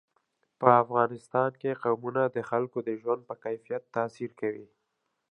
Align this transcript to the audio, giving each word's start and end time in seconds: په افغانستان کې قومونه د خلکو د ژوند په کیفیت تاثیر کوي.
په 0.59 0.67
افغانستان 0.83 1.51
کې 1.61 1.79
قومونه 1.83 2.21
د 2.35 2.37
خلکو 2.49 2.77
د 2.87 2.89
ژوند 3.01 3.21
په 3.29 3.35
کیفیت 3.43 3.83
تاثیر 3.95 4.31
کوي. 4.41 4.67